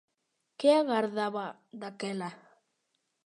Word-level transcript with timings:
Que 0.59 0.69
agardaba, 0.81 1.45
daquela? 1.81 2.29